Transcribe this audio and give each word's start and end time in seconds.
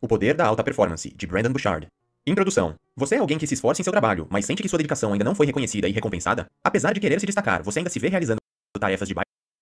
O 0.00 0.06
Poder 0.06 0.34
da 0.34 0.46
Alta 0.46 0.62
Performance, 0.62 1.12
de 1.12 1.26
Brandon 1.26 1.50
Bouchard. 1.50 1.88
Introdução. 2.24 2.76
Você 2.96 3.16
é 3.16 3.18
alguém 3.18 3.36
que 3.36 3.48
se 3.48 3.54
esforça 3.54 3.82
em 3.82 3.84
seu 3.84 3.92
trabalho, 3.92 4.28
mas 4.30 4.44
sente 4.44 4.62
que 4.62 4.68
sua 4.68 4.76
dedicação 4.76 5.12
ainda 5.12 5.24
não 5.24 5.34
foi 5.34 5.46
reconhecida 5.46 5.88
e 5.88 5.92
recompensada? 5.92 6.46
Apesar 6.62 6.92
de 6.92 7.00
querer 7.00 7.18
se 7.18 7.26
destacar, 7.26 7.64
você 7.64 7.80
ainda 7.80 7.90
se 7.90 7.98
vê 7.98 8.08
realizando 8.08 8.38
tarefas 8.78 9.08
de 9.08 9.14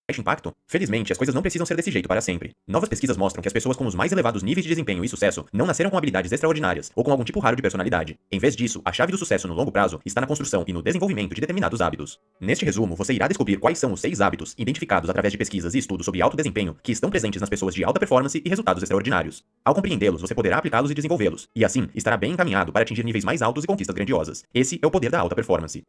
baixo 0.08 0.20
impacto? 0.20 0.52
Felizmente, 0.68 1.10
as 1.10 1.18
coisas 1.18 1.34
não 1.34 1.42
precisam 1.42 1.66
ser 1.66 1.74
desse 1.74 1.90
jeito 1.90 2.08
para 2.08 2.20
sempre. 2.20 2.52
Novas 2.66 2.88
pesquisas 2.88 3.16
mostram 3.16 3.42
que 3.42 3.48
as 3.48 3.52
pessoas 3.52 3.76
com 3.76 3.84
os 3.84 3.94
mais 3.94 4.12
elevados 4.12 4.42
níveis 4.42 4.64
de 4.64 4.68
desempenho 4.68 5.04
e 5.04 5.08
sucesso 5.08 5.44
não 5.52 5.66
nasceram 5.66 5.90
com 5.90 5.98
habilidades 5.98 6.30
extraordinárias 6.30 6.92
ou 6.94 7.02
com 7.02 7.10
algum 7.10 7.24
tipo 7.24 7.40
raro 7.40 7.56
de 7.56 7.62
personalidade. 7.62 8.16
Em 8.30 8.38
vez 8.38 8.54
disso, 8.54 8.80
a 8.84 8.92
chave 8.92 9.10
do 9.10 9.18
sucesso 9.18 9.48
no 9.48 9.54
longo 9.54 9.72
prazo 9.72 10.00
está 10.04 10.20
na 10.20 10.26
construção 10.26 10.64
e 10.66 10.72
no 10.72 10.80
desenvolvimento 10.80 11.34
de 11.34 11.40
determinados 11.40 11.80
hábitos. 11.80 12.20
Neste 12.40 12.64
resumo, 12.64 12.94
você 12.94 13.14
irá 13.14 13.26
descobrir 13.26 13.56
quais 13.56 13.78
são 13.78 13.92
os 13.92 14.00
seis 14.00 14.20
hábitos 14.20 14.54
identificados 14.56 15.10
através 15.10 15.32
de 15.32 15.38
pesquisas 15.38 15.74
e 15.74 15.78
estudos 15.78 16.04
sobre 16.04 16.22
alto 16.22 16.36
desempenho 16.36 16.76
que 16.82 16.92
estão 16.92 17.10
presentes 17.10 17.40
nas 17.40 17.50
pessoas 17.50 17.74
de 17.74 17.82
alta 17.82 17.98
performance 17.98 18.40
e 18.44 18.48
resultados 18.48 18.82
extraordinários. 18.82 19.42
Ao 19.64 19.74
compreendê-los, 19.74 20.20
você 20.20 20.34
poderá 20.34 20.58
aplicá-los 20.58 20.90
e 20.90 20.94
desenvolvê-los, 20.94 21.48
e 21.54 21.64
assim 21.64 21.88
estará 21.94 22.16
bem 22.16 22.32
encaminhado 22.32 22.72
para 22.72 22.82
atingir 22.82 23.04
níveis 23.04 23.24
mais 23.24 23.42
altos 23.42 23.64
e 23.64 23.66
conquistas 23.66 23.94
grandiosas. 23.94 24.44
Esse 24.54 24.78
é 24.80 24.86
o 24.86 24.90
poder 24.90 25.10
da 25.10 25.18
alta 25.18 25.34
performance. 25.34 25.82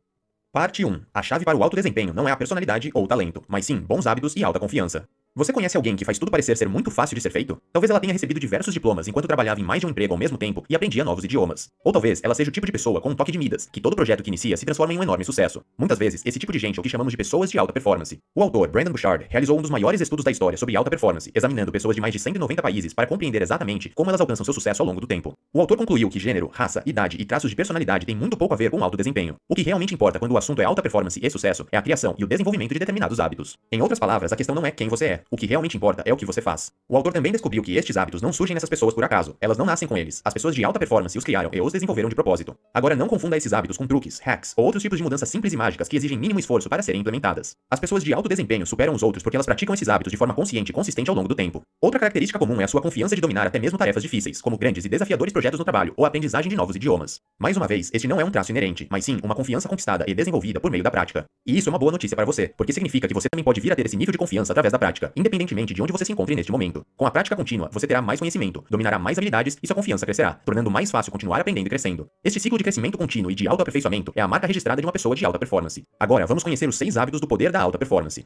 Parte 0.51 0.83
1. 0.83 1.05
A 1.13 1.21
chave 1.21 1.45
para 1.45 1.57
o 1.57 1.63
alto 1.63 1.75
desempenho 1.75 2.13
não 2.13 2.27
é 2.27 2.31
a 2.31 2.37
personalidade 2.37 2.89
ou 2.93 3.07
talento, 3.07 3.43
mas 3.47 3.65
sim 3.65 3.79
bons 3.79 4.07
hábitos 4.07 4.35
e 4.35 4.43
alta 4.43 4.59
confiança. 4.59 5.07
Você 5.37 5.53
conhece 5.53 5.77
alguém 5.77 5.95
que 5.95 6.03
faz 6.03 6.17
tudo 6.17 6.31
parecer 6.31 6.57
ser 6.57 6.67
muito 6.67 6.89
fácil 6.89 7.13
de 7.13 7.21
ser 7.21 7.29
feito? 7.29 7.61
Talvez 7.71 7.91
ela 7.91 7.99
tenha 7.99 8.11
recebido 8.11 8.39
diversos 8.39 8.73
diplomas 8.73 9.07
enquanto 9.07 9.27
trabalhava 9.27 9.59
em 9.59 9.63
mais 9.63 9.79
de 9.79 9.85
um 9.85 9.91
emprego 9.91 10.11
ao 10.11 10.17
mesmo 10.17 10.35
tempo 10.35 10.65
e 10.67 10.75
aprendia 10.75 11.05
novos 11.05 11.23
idiomas. 11.23 11.69
Ou 11.85 11.91
talvez 11.91 12.19
ela 12.23 12.33
seja 12.33 12.49
o 12.49 12.51
tipo 12.51 12.65
de 12.65 12.71
pessoa 12.71 12.99
com 12.99 13.11
um 13.11 13.15
toque 13.15 13.31
de 13.31 13.37
Midas, 13.37 13.69
que 13.71 13.79
todo 13.79 13.95
projeto 13.95 14.23
que 14.23 14.31
inicia 14.31 14.57
se 14.57 14.65
transforma 14.65 14.95
em 14.95 14.97
um 14.97 15.03
enorme 15.03 15.23
sucesso. 15.23 15.61
Muitas 15.77 15.99
vezes, 15.99 16.23
esse 16.25 16.39
tipo 16.39 16.51
de 16.51 16.57
gente 16.57 16.77
é 16.77 16.79
o 16.79 16.83
que 16.83 16.89
chamamos 16.89 17.11
de 17.11 17.17
pessoas 17.17 17.51
de 17.51 17.59
alta 17.59 17.71
performance. 17.71 18.17
O 18.33 18.41
autor 18.41 18.67
Brandon 18.69 18.89
Bouchard 18.89 19.27
realizou 19.29 19.59
um 19.59 19.61
dos 19.61 19.69
maiores 19.69 20.01
estudos 20.01 20.25
da 20.25 20.31
história 20.31 20.57
sobre 20.57 20.75
alta 20.75 20.89
performance, 20.89 21.31
examinando 21.35 21.71
pessoas 21.71 21.95
de 21.95 22.01
mais 22.01 22.11
de 22.11 22.17
190 22.19 22.59
países 22.59 22.91
para 22.91 23.05
compreender 23.05 23.43
exatamente 23.43 23.91
como 23.93 24.09
elas 24.09 24.19
alcançam 24.19 24.43
seu 24.43 24.55
sucesso 24.55 24.81
ao 24.81 24.87
longo 24.87 24.99
do 24.99 25.05
tempo. 25.05 25.33
O 25.53 25.61
autor 25.61 25.77
concluiu 25.77 26.09
que 26.09 26.19
gênero, 26.19 26.49
raça, 26.51 26.81
idade 26.83 27.15
e 27.19 27.23
traços 27.23 27.51
de 27.51 27.55
personalidade 27.55 28.07
têm 28.07 28.15
muito 28.15 28.35
pouco 28.35 28.55
a 28.55 28.57
ver 28.57 28.71
com 28.71 28.83
alto 28.83 28.97
desempenho. 28.97 29.35
O 29.47 29.53
que 29.53 29.61
realmente 29.61 29.93
importa 29.93 30.17
quando 30.17 30.31
o 30.31 30.37
assunto 30.39 30.63
é 30.63 30.65
alta 30.65 30.81
performance 30.81 31.19
e 31.21 31.29
sucesso 31.29 31.67
é 31.71 31.77
a 31.77 31.81
criação 31.83 32.15
e 32.17 32.23
o 32.23 32.27
desenvolvimento 32.27 32.73
de 32.73 32.79
determinados 32.79 33.19
hábitos. 33.19 33.55
Em 33.71 33.83
outras 33.83 33.99
palavras, 33.99 34.33
a 34.33 34.35
questão 34.35 34.55
não 34.55 34.65
é 34.65 34.71
quem 34.71 34.87
você 34.87 35.05
é. 35.05 35.26
O 35.29 35.35
que 35.35 35.45
realmente 35.45 35.75
importa 35.75 36.03
é 36.05 36.13
o 36.13 36.17
que 36.17 36.25
você 36.25 36.41
faz. 36.41 36.71
O 36.87 36.95
autor 36.95 37.11
também 37.11 37.31
descobriu 37.31 37.61
que 37.61 37.75
estes 37.75 37.97
hábitos 37.97 38.21
não 38.21 38.31
surgem 38.31 38.53
nessas 38.53 38.69
pessoas 38.69 38.93
por 38.93 39.03
acaso, 39.03 39.35
elas 39.41 39.57
não 39.57 39.65
nascem 39.65 39.87
com 39.87 39.97
eles. 39.97 40.21
As 40.23 40.33
pessoas 40.33 40.55
de 40.55 40.63
alta 40.63 40.79
performance 40.79 41.17
os 41.17 41.23
criaram 41.23 41.49
e 41.53 41.59
os 41.59 41.73
desenvolveram 41.73 42.07
de 42.07 42.15
propósito. 42.15 42.55
Agora 42.73 42.95
não 42.95 43.07
confunda 43.07 43.35
esses 43.35 43.51
hábitos 43.51 43.75
com 43.75 43.85
truques, 43.85 44.19
hacks 44.19 44.53
ou 44.55 44.63
outros 44.65 44.81
tipos 44.81 44.97
de 44.97 45.03
mudanças 45.03 45.27
simples 45.27 45.51
e 45.51 45.57
mágicas 45.57 45.89
que 45.89 45.97
exigem 45.97 46.17
mínimo 46.17 46.39
esforço 46.39 46.69
para 46.69 46.81
serem 46.81 47.01
implementadas. 47.01 47.57
As 47.69 47.79
pessoas 47.79 48.03
de 48.03 48.13
alto 48.13 48.29
desempenho 48.29 48.65
superam 48.65 48.93
os 48.93 49.03
outros 49.03 49.21
porque 49.21 49.35
elas 49.35 49.45
praticam 49.45 49.73
esses 49.73 49.89
hábitos 49.89 50.11
de 50.11 50.17
forma 50.17 50.33
consciente 50.33 50.71
e 50.71 50.73
consistente 50.73 51.09
ao 51.09 51.15
longo 51.15 51.27
do 51.27 51.35
tempo. 51.35 51.61
Outra 51.81 51.99
característica 51.99 52.39
comum 52.39 52.61
é 52.61 52.63
a 52.63 52.67
sua 52.67 52.81
confiança 52.81 53.15
de 53.15 53.21
dominar 53.21 53.47
até 53.47 53.59
mesmo 53.59 53.77
tarefas 53.77 54.03
difíceis, 54.03 54.41
como 54.41 54.57
grandes 54.57 54.85
e 54.85 54.89
desafiadores 54.89 55.33
projetos 55.33 55.59
no 55.59 55.65
trabalho 55.65 55.93
ou 55.97 56.05
a 56.05 56.07
aprendizagem 56.07 56.49
de 56.49 56.55
novos 56.55 56.75
idiomas. 56.75 57.19
Mais 57.37 57.57
uma 57.57 57.67
vez, 57.67 57.91
este 57.93 58.07
não 58.07 58.21
é 58.21 58.23
um 58.23 58.31
traço 58.31 58.51
inerente, 58.51 58.87
mas 58.89 59.03
sim 59.03 59.19
uma 59.23 59.35
confiança 59.35 59.67
conquistada 59.67 60.05
e 60.07 60.13
desenvolvida 60.13 60.59
por 60.59 60.71
meio 60.71 60.83
da 60.83 60.91
prática. 60.91 61.25
E 61.45 61.57
isso 61.57 61.69
é 61.69 61.71
uma 61.71 61.79
boa 61.79 61.91
notícia 61.91 62.15
para 62.15 62.25
você, 62.25 62.53
porque 62.55 62.73
significa 62.73 63.07
que 63.07 63.13
você 63.13 63.27
também 63.29 63.43
pode 63.43 63.59
vir 63.59 63.71
a 63.71 63.75
ter 63.75 63.85
esse 63.85 63.97
nível 63.97 64.11
de 64.11 64.17
confiança 64.17 64.53
através 64.53 64.71
da 64.71 64.79
prática, 64.79 65.11
independentemente 65.17 65.73
de 65.73 65.81
onde 65.81 65.91
você 65.91 66.05
se 66.05 66.11
encontre 66.11 66.35
neste 66.35 66.51
momento. 66.51 66.85
Com 66.95 67.05
a 67.05 67.11
prática 67.11 67.35
contínua, 67.35 67.69
você 67.71 67.87
terá 67.87 68.01
mais 68.01 68.19
conhecimento, 68.19 68.63
dominará 68.69 68.99
mais 68.99 69.17
habilidades 69.17 69.57
e 69.61 69.67
sua 69.67 69.75
confiança 69.75 70.05
crescerá, 70.05 70.33
tornando 70.45 70.69
mais 70.69 70.91
fácil 70.91 71.11
continuar 71.11 71.41
aprendendo 71.41 71.67
e 71.67 71.69
crescendo. 71.69 72.07
Este 72.23 72.39
ciclo 72.39 72.57
de 72.57 72.63
crescimento 72.63 72.97
contínuo 72.97 73.31
e 73.31 73.35
de 73.35 73.47
autoaperfeiçoamento 73.47 74.11
é 74.15 74.21
a 74.21 74.27
marca 74.27 74.47
registrada 74.47 74.81
de 74.81 74.85
uma 74.85 74.93
pessoa 74.93 75.15
de 75.15 75.25
alta 75.25 75.39
performance. 75.39 75.83
Agora, 75.99 76.25
vamos 76.25 76.43
conhecer 76.43 76.69
os 76.69 76.77
seis 76.77 76.95
hábitos 76.95 77.19
do 77.19 77.27
poder 77.27 77.51
da 77.51 77.59
alta 77.59 77.77
performance. 77.77 78.25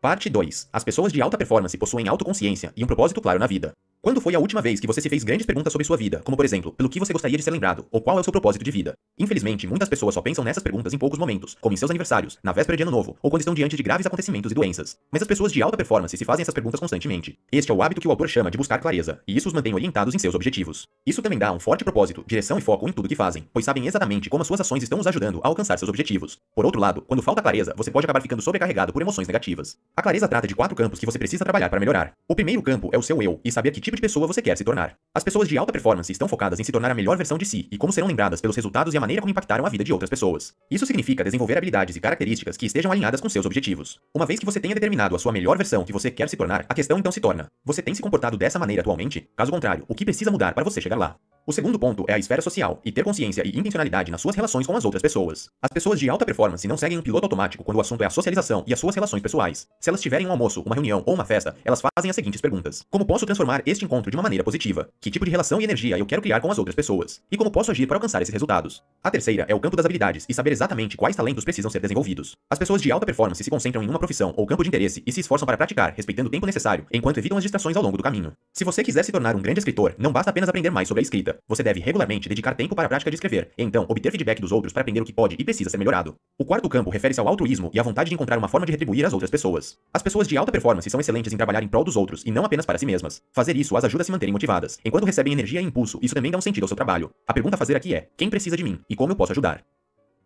Parte 0.00 0.28
2. 0.28 0.68
As 0.70 0.84
pessoas 0.84 1.12
de 1.12 1.22
alta 1.22 1.38
performance 1.38 1.78
possuem 1.78 2.08
autoconsciência 2.08 2.72
e 2.76 2.84
um 2.84 2.86
propósito 2.86 3.22
claro 3.22 3.38
na 3.38 3.46
vida. 3.46 3.72
Quando 4.04 4.20
foi 4.20 4.34
a 4.34 4.38
última 4.38 4.60
vez 4.60 4.80
que 4.80 4.86
você 4.86 5.00
se 5.00 5.08
fez 5.08 5.24
grandes 5.24 5.46
perguntas 5.46 5.72
sobre 5.72 5.86
sua 5.86 5.96
vida, 5.96 6.20
como 6.22 6.36
por 6.36 6.44
exemplo, 6.44 6.70
pelo 6.72 6.90
que 6.90 7.00
você 7.00 7.10
gostaria 7.10 7.38
de 7.38 7.42
ser 7.42 7.50
lembrado, 7.50 7.86
ou 7.90 8.02
qual 8.02 8.18
é 8.18 8.20
o 8.20 8.22
seu 8.22 8.30
propósito 8.30 8.62
de 8.62 8.70
vida? 8.70 8.92
Infelizmente, 9.18 9.66
muitas 9.66 9.88
pessoas 9.88 10.14
só 10.14 10.20
pensam 10.20 10.44
nessas 10.44 10.62
perguntas 10.62 10.92
em 10.92 10.98
poucos 10.98 11.18
momentos, 11.18 11.56
como 11.58 11.72
em 11.72 11.76
seus 11.78 11.90
aniversários, 11.90 12.38
na 12.42 12.52
véspera 12.52 12.76
de 12.76 12.82
ano 12.82 12.92
novo, 12.92 13.16
ou 13.22 13.30
quando 13.30 13.40
estão 13.40 13.54
diante 13.54 13.78
de 13.78 13.82
graves 13.82 14.04
acontecimentos 14.04 14.52
e 14.52 14.54
doenças. 14.54 14.98
Mas 15.10 15.22
as 15.22 15.28
pessoas 15.28 15.50
de 15.50 15.62
alta 15.62 15.78
performance 15.78 16.14
se 16.14 16.22
fazem 16.22 16.42
essas 16.42 16.52
perguntas 16.52 16.78
constantemente. 16.78 17.38
Este 17.50 17.70
é 17.70 17.74
o 17.74 17.82
hábito 17.82 17.98
que 17.98 18.06
o 18.06 18.10
autor 18.10 18.28
chama 18.28 18.50
de 18.50 18.58
buscar 18.58 18.78
clareza, 18.78 19.22
e 19.26 19.34
isso 19.34 19.48
os 19.48 19.54
mantém 19.54 19.72
orientados 19.72 20.14
em 20.14 20.18
seus 20.18 20.34
objetivos. 20.34 20.86
Isso 21.06 21.22
também 21.22 21.38
dá 21.38 21.50
um 21.50 21.58
forte 21.58 21.82
propósito, 21.82 22.22
direção 22.26 22.58
e 22.58 22.60
foco 22.60 22.86
em 22.86 22.92
tudo 22.92 23.08
que 23.08 23.16
fazem, 23.16 23.48
pois 23.54 23.64
sabem 23.64 23.86
exatamente 23.86 24.28
como 24.28 24.42
as 24.42 24.46
suas 24.46 24.60
ações 24.60 24.82
estão 24.82 25.00
os 25.00 25.06
ajudando 25.06 25.40
a 25.42 25.48
alcançar 25.48 25.78
seus 25.78 25.88
objetivos. 25.88 26.38
Por 26.54 26.66
outro 26.66 26.78
lado, 26.78 27.00
quando 27.08 27.22
falta 27.22 27.40
clareza, 27.40 27.72
você 27.74 27.90
pode 27.90 28.04
acabar 28.04 28.20
ficando 28.20 28.42
sobrecarregado 28.42 28.92
por 28.92 29.00
emoções 29.00 29.26
negativas. 29.26 29.78
A 29.96 30.02
clareza 30.02 30.28
trata 30.28 30.46
de 30.46 30.54
quatro 30.54 30.76
campos 30.76 31.00
que 31.00 31.06
você 31.06 31.18
precisa 31.18 31.42
trabalhar 31.42 31.70
para 31.70 31.80
melhorar. 31.80 32.12
O 32.28 32.34
primeiro 32.34 32.60
campo 32.60 32.90
é 32.92 32.98
o 32.98 33.02
seu 33.02 33.22
eu, 33.22 33.40
e 33.42 33.50
saber 33.50 33.70
que 33.70 33.80
tipo 33.80 33.93
de 33.94 34.02
pessoa 34.02 34.26
você 34.26 34.42
quer 34.42 34.56
se 34.56 34.64
tornar 34.64 34.74
tornar. 34.74 34.96
As 35.14 35.22
pessoas 35.22 35.48
de 35.48 35.56
alta 35.56 35.72
performance 35.72 36.10
estão 36.10 36.26
focadas 36.26 36.58
em 36.58 36.64
se 36.64 36.72
tornar 36.72 36.90
a 36.90 36.94
melhor 36.94 37.16
versão 37.16 37.38
de 37.38 37.44
si 37.44 37.68
e 37.70 37.78
como 37.78 37.92
serão 37.92 38.08
lembradas 38.08 38.40
pelos 38.40 38.56
resultados 38.56 38.92
e 38.92 38.96
a 38.96 39.00
maneira 39.00 39.22
como 39.22 39.30
impactaram 39.30 39.64
a 39.64 39.68
vida 39.68 39.84
de 39.84 39.92
outras 39.92 40.10
pessoas. 40.10 40.52
Isso 40.70 40.84
significa 40.86 41.22
desenvolver 41.22 41.56
habilidades 41.56 41.96
e 41.96 42.00
características 42.00 42.56
que 42.56 42.66
estejam 42.66 42.90
alinhadas 42.90 43.20
com 43.20 43.28
seus 43.28 43.46
objetivos. 43.46 44.00
Uma 44.14 44.26
vez 44.26 44.40
que 44.40 44.46
você 44.46 44.60
tenha 44.60 44.74
determinado 44.74 45.14
a 45.14 45.18
sua 45.18 45.32
melhor 45.32 45.56
versão 45.56 45.84
que 45.84 45.92
você 45.92 46.10
quer 46.10 46.28
se 46.28 46.36
tornar, 46.36 46.66
a 46.68 46.74
questão 46.74 46.98
então 46.98 47.12
se 47.12 47.20
torna: 47.20 47.48
você 47.64 47.80
tem 47.80 47.94
se 47.94 48.02
comportado 48.02 48.36
dessa 48.36 48.58
maneira 48.58 48.82
atualmente? 48.82 49.28
Caso 49.36 49.52
contrário, 49.52 49.84
o 49.88 49.94
que 49.94 50.04
precisa 50.04 50.30
mudar 50.30 50.52
para 50.54 50.64
você 50.64 50.80
chegar 50.80 50.96
lá? 50.96 51.16
O 51.46 51.52
segundo 51.52 51.78
ponto 51.78 52.06
é 52.08 52.14
a 52.14 52.18
esfera 52.18 52.40
social 52.40 52.80
e 52.82 52.90
ter 52.90 53.04
consciência 53.04 53.42
e 53.44 53.58
intencionalidade 53.58 54.10
nas 54.10 54.22
suas 54.22 54.34
relações 54.34 54.66
com 54.66 54.74
as 54.74 54.84
outras 54.86 55.02
pessoas. 55.02 55.50
As 55.60 55.70
pessoas 55.70 56.00
de 56.00 56.08
alta 56.08 56.24
performance 56.24 56.66
não 56.66 56.78
seguem 56.78 56.96
um 56.96 57.02
piloto 57.02 57.26
automático 57.26 57.62
quando 57.62 57.76
o 57.76 57.82
assunto 57.82 58.02
é 58.02 58.06
a 58.06 58.10
socialização 58.10 58.64
e 58.66 58.72
as 58.72 58.80
suas 58.80 58.94
relações 58.94 59.20
pessoais. 59.20 59.68
Se 59.78 59.90
elas 59.90 60.00
tiverem 60.00 60.26
um 60.26 60.30
almoço, 60.30 60.62
uma 60.62 60.74
reunião 60.74 61.02
ou 61.04 61.12
uma 61.12 61.24
festa, 61.26 61.54
elas 61.62 61.82
fazem 61.82 62.08
as 62.08 62.16
seguintes 62.16 62.40
perguntas: 62.40 62.82
Como 62.90 63.04
posso 63.04 63.26
transformar 63.26 63.62
este 63.66 63.84
encontro 63.84 64.10
de 64.10 64.16
uma 64.16 64.22
maneira 64.22 64.42
positiva? 64.42 64.88
Que 64.98 65.10
tipo 65.10 65.26
de 65.26 65.30
relação 65.30 65.60
e 65.60 65.64
energia 65.64 65.98
eu 65.98 66.06
quero 66.06 66.22
criar 66.22 66.40
com 66.40 66.50
as 66.50 66.56
outras 66.56 66.74
pessoas? 66.74 67.20
E 67.30 67.36
como 67.36 67.50
posso 67.50 67.70
agir 67.70 67.86
para 67.86 67.98
alcançar 67.98 68.22
esses 68.22 68.32
resultados? 68.32 68.82
A 69.02 69.10
terceira 69.10 69.44
é 69.46 69.54
o 69.54 69.60
campo 69.60 69.76
das 69.76 69.84
habilidades 69.84 70.24
e 70.26 70.32
saber 70.32 70.50
exatamente 70.50 70.96
quais 70.96 71.14
talentos 71.14 71.44
precisam 71.44 71.70
ser 71.70 71.80
desenvolvidos. 71.80 72.34
As 72.48 72.58
pessoas 72.58 72.80
de 72.80 72.90
alta 72.90 73.04
performance 73.04 73.44
se 73.44 73.50
concentram 73.50 73.82
em 73.82 73.88
uma 73.90 73.98
profissão 73.98 74.32
ou 74.34 74.46
campo 74.46 74.62
de 74.62 74.68
interesse 74.68 75.02
e 75.06 75.12
se 75.12 75.20
esforçam 75.20 75.44
para 75.44 75.58
praticar, 75.58 75.92
respeitando 75.94 76.28
o 76.28 76.30
tempo 76.30 76.46
necessário, 76.46 76.86
enquanto 76.90 77.18
evitam 77.18 77.36
as 77.36 77.44
distrações 77.44 77.76
ao 77.76 77.82
longo 77.82 77.98
do 77.98 78.02
caminho. 78.02 78.32
Se 78.50 78.64
você 78.64 78.82
quiser 78.82 79.04
se 79.04 79.12
tornar 79.12 79.36
um 79.36 79.42
grande 79.42 79.60
escritor, 79.60 79.94
não 79.98 80.10
basta 80.10 80.30
apenas 80.30 80.48
aprender 80.48 80.70
mais 80.70 80.88
sobre 80.88 81.00
a 81.00 81.02
escrita. 81.02 81.33
Você 81.48 81.62
deve 81.62 81.80
regularmente 81.80 82.28
dedicar 82.28 82.54
tempo 82.54 82.74
para 82.74 82.86
a 82.86 82.88
prática 82.88 83.10
de 83.10 83.16
escrever, 83.16 83.50
e 83.56 83.62
então 83.62 83.86
obter 83.88 84.10
feedback 84.10 84.40
dos 84.40 84.52
outros 84.52 84.72
para 84.72 84.82
aprender 84.82 85.00
o 85.00 85.04
que 85.04 85.12
pode 85.12 85.36
e 85.38 85.44
precisa 85.44 85.70
ser 85.70 85.78
melhorado. 85.78 86.14
O 86.38 86.44
quarto 86.44 86.68
campo 86.68 86.90
refere-se 86.90 87.20
ao 87.20 87.28
altruísmo 87.28 87.70
e 87.72 87.80
à 87.80 87.82
vontade 87.82 88.08
de 88.08 88.14
encontrar 88.14 88.38
uma 88.38 88.48
forma 88.48 88.66
de 88.66 88.72
retribuir 88.72 89.04
às 89.04 89.12
outras 89.12 89.30
pessoas. 89.30 89.78
As 89.92 90.02
pessoas 90.02 90.26
de 90.26 90.36
alta 90.36 90.52
performance 90.52 90.88
são 90.88 91.00
excelentes 91.00 91.32
em 91.32 91.36
trabalhar 91.36 91.62
em 91.62 91.68
prol 91.68 91.84
dos 91.84 91.96
outros 91.96 92.22
e 92.24 92.30
não 92.30 92.44
apenas 92.44 92.66
para 92.66 92.78
si 92.78 92.86
mesmas. 92.86 93.22
Fazer 93.32 93.56
isso 93.56 93.76
as 93.76 93.84
ajuda 93.84 94.02
a 94.02 94.04
se 94.04 94.12
manterem 94.12 94.32
motivadas. 94.32 94.78
Enquanto 94.84 95.04
recebem 95.04 95.32
energia 95.32 95.60
e 95.60 95.64
impulso, 95.64 95.98
isso 96.02 96.14
também 96.14 96.30
dá 96.30 96.38
um 96.38 96.40
sentido 96.40 96.64
ao 96.64 96.68
seu 96.68 96.76
trabalho. 96.76 97.10
A 97.26 97.32
pergunta 97.32 97.56
a 97.56 97.58
fazer 97.58 97.76
aqui 97.76 97.94
é: 97.94 98.08
quem 98.16 98.30
precisa 98.30 98.56
de 98.56 98.64
mim 98.64 98.80
e 98.88 98.96
como 98.96 99.12
eu 99.12 99.16
posso 99.16 99.32
ajudar? 99.32 99.64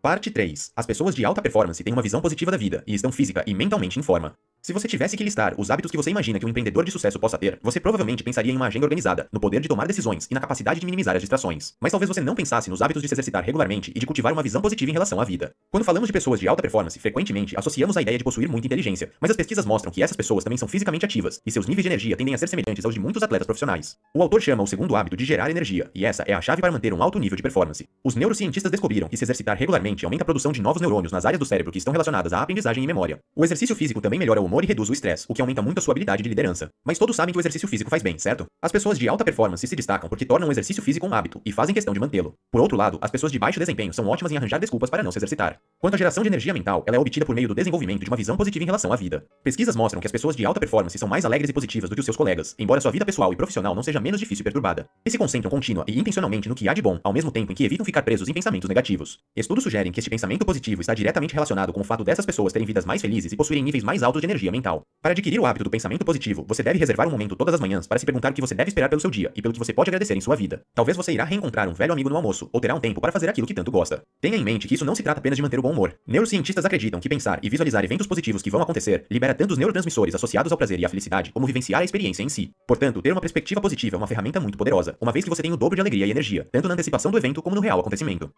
Parte 0.01 0.31
3. 0.31 0.71
As 0.77 0.85
pessoas 0.85 1.13
de 1.13 1.25
alta 1.25 1.41
performance 1.41 1.83
têm 1.83 1.91
uma 1.91 2.01
visão 2.01 2.21
positiva 2.21 2.49
da 2.51 2.57
vida 2.57 2.81
e 2.87 2.95
estão 2.95 3.11
física 3.11 3.43
e 3.45 3.53
mentalmente 3.53 3.99
em 3.99 4.01
forma. 4.01 4.33
Se 4.61 4.73
você 4.73 4.87
tivesse 4.89 5.15
que 5.15 5.23
listar 5.23 5.55
os 5.57 5.71
hábitos 5.71 5.89
que 5.89 5.95
você 5.95 6.09
imagina 6.09 6.37
que 6.37 6.45
um 6.45 6.49
empreendedor 6.49 6.83
de 6.83 6.91
sucesso 6.91 7.17
possa 7.17 7.37
ter, 7.37 7.57
você 7.63 7.79
provavelmente 7.79 8.23
pensaria 8.23 8.51
em 8.51 8.55
uma 8.55 8.67
agenda 8.67 8.85
organizada, 8.85 9.29
no 9.31 9.39
poder 9.39 9.61
de 9.61 9.69
tomar 9.69 9.87
decisões 9.87 10.27
e 10.29 10.33
na 10.33 10.41
capacidade 10.41 10.81
de 10.81 10.85
minimizar 10.85 11.15
as 11.15 11.21
distrações. 11.21 11.75
Mas 11.79 11.91
talvez 11.91 12.09
você 12.09 12.19
não 12.19 12.35
pensasse 12.35 12.69
nos 12.69 12.81
hábitos 12.81 13.01
de 13.01 13.07
se 13.07 13.13
exercitar 13.13 13.41
regularmente 13.43 13.91
e 13.95 13.99
de 13.99 14.05
cultivar 14.05 14.33
uma 14.33 14.43
visão 14.43 14.61
positiva 14.61 14.91
em 14.91 14.93
relação 14.93 15.21
à 15.21 15.23
vida. 15.23 15.53
Quando 15.71 15.85
falamos 15.85 16.07
de 16.07 16.13
pessoas 16.13 16.41
de 16.41 16.47
alta 16.47 16.61
performance, 16.61 16.99
frequentemente 16.99 17.57
associamos 17.57 17.95
a 17.95 18.01
ideia 18.01 18.17
de 18.17 18.23
possuir 18.23 18.49
muita 18.49 18.67
inteligência, 18.67 19.09
mas 19.21 19.31
as 19.31 19.37
pesquisas 19.37 19.65
mostram 19.65 19.91
que 19.91 20.03
essas 20.03 20.17
pessoas 20.17 20.43
também 20.43 20.57
são 20.57 20.67
fisicamente 20.67 21.05
ativas 21.05 21.41
e 21.45 21.51
seus 21.51 21.65
níveis 21.65 21.83
de 21.83 21.89
energia 21.89 22.17
tendem 22.17 22.35
a 22.35 22.37
ser 22.37 22.47
semelhantes 22.47 22.83
aos 22.83 22.93
de 22.93 22.99
muitos 22.99 23.23
atletas 23.23 23.45
profissionais. 23.45 23.95
O 24.13 24.21
autor 24.21 24.41
chama 24.41 24.61
o 24.61 24.67
segundo 24.67 24.93
hábito 24.95 25.15
de 25.15 25.23
gerar 25.23 25.49
energia, 25.49 25.89
e 25.95 26.03
essa 26.03 26.23
é 26.23 26.33
a 26.33 26.41
chave 26.41 26.61
para 26.61 26.71
manter 26.71 26.93
um 26.93 27.01
alto 27.01 27.17
nível 27.17 27.37
de 27.37 27.43
performance. 27.43 27.87
Os 28.03 28.15
neurocientistas 28.15 28.69
descobriram 28.69 29.07
que 29.07 29.15
se 29.15 29.23
exercitar 29.23 29.55
regularmente 29.55 30.03
aumenta 30.03 30.23
a 30.23 30.25
produção 30.25 30.51
de 30.51 30.61
novos 30.61 30.81
neurônios 30.81 31.13
nas 31.13 31.25
áreas 31.25 31.39
do 31.39 31.45
cérebro 31.45 31.71
que 31.71 31.77
estão 31.77 31.93
relacionadas 31.93 32.33
à 32.33 32.41
aprendizagem 32.41 32.83
e 32.83 32.87
memória. 32.87 33.19
O 33.33 33.45
exercício 33.45 33.75
físico 33.75 34.01
também 34.01 34.19
melhora 34.19 34.41
o 34.41 34.48
humor 34.49 34.63
e 34.63 34.67
reduz 34.67 34.89
o 34.89 34.93
estresse 34.93 35.25
o 35.29 35.33
que 35.33 35.41
aumenta 35.41 35.61
muito 35.61 35.77
a 35.77 35.81
sua 35.81 35.93
habilidade 35.93 36.23
de 36.23 36.27
liderança. 36.27 36.69
Mas 36.83 36.97
todos 36.97 37.15
sabem 37.15 37.31
que 37.31 37.37
o 37.37 37.41
exercício 37.41 37.67
físico 37.67 37.89
faz 37.89 38.01
bem, 38.01 38.17
certo? 38.17 38.47
As 38.61 38.71
pessoas 38.71 38.97
de 38.97 39.07
alta 39.07 39.23
performance 39.23 39.65
se 39.65 39.75
destacam 39.75 40.09
porque 40.09 40.25
tornam 40.25 40.49
o 40.49 40.51
exercício 40.51 40.81
físico 40.81 41.05
um 41.05 41.13
hábito 41.13 41.39
e 41.45 41.51
fazem 41.51 41.73
questão 41.73 41.93
de 41.93 41.99
mantê-lo. 41.99 42.33
Por 42.51 42.59
outro 42.59 42.75
lado, 42.75 42.97
as 43.01 43.11
pessoas 43.11 43.31
de 43.31 43.37
baixo 43.37 43.59
desempenho 43.59 43.93
são 43.93 44.07
ótimas 44.07 44.31
em 44.31 44.37
arranjar 44.37 44.59
desculpas 44.59 44.89
para 44.89 45.03
não 45.03 45.11
se 45.11 45.19
exercitar. 45.19 45.59
Quanto 45.79 45.93
à 45.93 45.97
geração 45.97 46.23
de 46.23 46.29
energia 46.29 46.53
mental, 46.53 46.83
ela 46.87 46.97
é 46.97 46.99
obtida 46.99 47.25
por 47.25 47.35
meio 47.35 47.47
do 47.47 47.55
desenvolvimento 47.55 48.03
de 48.03 48.09
uma 48.09 48.17
visão 48.17 48.35
positiva 48.35 48.63
em 48.63 48.65
relação 48.65 48.91
à 48.91 48.95
vida. 48.95 49.23
Pesquisas 49.43 49.75
mostram 49.75 50.01
que 50.01 50.07
as 50.07 50.11
pessoas 50.11 50.35
de 50.35 50.45
alta 50.45 50.59
performance 50.59 50.97
são 50.97 51.07
mais 51.07 51.23
alegres 51.25 51.49
e 51.49 51.53
positivas 51.53 51.89
do 51.89 51.95
que 51.95 51.99
os 51.99 52.05
seus 52.05 52.17
colegas, 52.17 52.55
embora 52.57 52.81
sua 52.81 52.91
vida 52.91 53.05
pessoal 53.05 53.31
e 53.31 53.35
profissional 53.35 53.75
não 53.75 53.83
seja 53.83 53.99
menos 53.99 54.19
difícil 54.19 54.41
e 54.41 54.45
perturbada. 54.45 54.89
E 55.05 55.11
se 55.11 55.17
concentram 55.17 55.51
contínua 55.51 55.85
e 55.87 55.99
intencionalmente 55.99 56.49
no 56.49 56.55
que 56.55 56.67
há 56.67 56.73
de 56.73 56.81
bom, 56.81 56.99
ao 57.03 57.13
mesmo 57.13 57.31
tempo 57.31 57.51
em 57.51 57.55
que 57.55 57.63
evitam 57.63 57.85
ficar 57.85 58.01
presos 58.01 58.27
em 58.27 58.33
pensamentos 58.33 58.67
negativos. 58.67 59.19
Estudos 59.35 59.63
sugerem 59.63 59.91
que 59.91 59.99
este 59.99 60.09
pensamento 60.09 60.45
positivo 60.45 60.81
está 60.81 60.93
diretamente 60.93 61.33
relacionado 61.33 61.71
com 61.71 61.81
o 61.81 61.83
fato 61.83 62.03
dessas 62.03 62.25
pessoas 62.25 62.51
terem 62.51 62.65
vidas 62.65 62.85
mais 62.85 63.01
felizes 63.01 63.31
e 63.31 63.35
possuírem 63.35 63.63
níveis 63.63 63.83
mais 63.83 64.01
altos 64.01 64.21
de 64.21 64.25
energia 64.25 64.38
energia 64.39 64.51
mental. 64.51 64.83
Para 65.01 65.11
adquirir 65.11 65.39
o 65.39 65.45
hábito 65.45 65.63
do 65.63 65.69
pensamento 65.69 66.03
positivo, 66.03 66.45
você 66.47 66.63
deve 66.63 66.79
reservar 66.79 67.07
um 67.07 67.11
momento 67.11 67.35
todas 67.35 67.53
as 67.53 67.59
manhãs 67.59 67.87
para 67.87 67.97
se 67.99 68.05
perguntar 68.05 68.31
o 68.31 68.33
que 68.33 68.41
você 68.41 68.55
deve 68.55 68.69
esperar 68.69 68.89
pelo 68.89 68.99
seu 68.99 69.09
dia 69.09 69.31
e 69.35 69.41
pelo 69.41 69.53
que 69.53 69.59
você 69.59 69.71
pode 69.71 69.89
agradecer 69.89 70.15
em 70.15 70.21
sua 70.21 70.35
vida. 70.35 70.61
Talvez 70.73 70.97
você 70.97 71.13
irá 71.13 71.23
reencontrar 71.23 71.69
um 71.69 71.73
velho 71.73 71.93
amigo 71.93 72.09
no 72.09 72.15
almoço 72.15 72.49
ou 72.51 72.59
terá 72.59 72.75
um 72.75 72.79
tempo 72.79 72.99
para 72.99 73.11
fazer 73.11 73.29
aquilo 73.29 73.47
que 73.47 73.53
tanto 73.53 73.71
gosta. 73.71 74.03
Tenha 74.19 74.35
em 74.35 74.43
mente 74.43 74.67
que 74.67 74.75
isso 74.75 74.85
não 74.85 74.95
se 74.95 75.03
trata 75.03 75.19
apenas 75.19 75.37
de 75.37 75.41
manter 75.41 75.59
o 75.59 75.61
bom 75.61 75.71
humor. 75.71 75.93
Neurocientistas 76.07 76.65
acreditam 76.65 76.99
que 76.99 77.07
pensar 77.07 77.39
e 77.41 77.49
visualizar 77.49 77.83
eventos 77.83 78.07
positivos 78.07 78.41
que 78.41 78.49
vão 78.49 78.61
acontecer 78.61 79.05
libera 79.09 79.33
tanto 79.33 79.51
os 79.51 79.57
neurotransmissores 79.57 80.15
associados 80.15 80.51
ao 80.51 80.57
prazer 80.57 80.79
e 80.79 80.85
à 80.85 80.89
felicidade 80.89 81.31
como 81.31 81.45
vivenciar 81.45 81.81
a 81.81 81.85
experiência 81.85 82.23
em 82.23 82.29
si. 82.29 82.51
Portanto, 82.67 83.01
ter 83.01 83.11
uma 83.11 83.21
perspectiva 83.21 83.61
positiva 83.61 83.95
é 83.95 83.97
uma 83.97 84.07
ferramenta 84.07 84.39
muito 84.39 84.57
poderosa, 84.57 84.97
uma 84.99 85.11
vez 85.11 85.23
que 85.23 85.29
você 85.29 85.41
tem 85.41 85.51
o 85.51 85.57
dobro 85.57 85.75
de 85.75 85.81
alegria 85.81 86.05
e 86.05 86.11
energia, 86.11 86.47
tanto 86.51 86.67
na 86.67 86.73
antecipação 86.73 87.11
do 87.11 87.17
evento 87.17 87.41
como 87.41 87.55
no 87.55 87.61
real 87.61 87.79
acontecimento. 87.79 88.29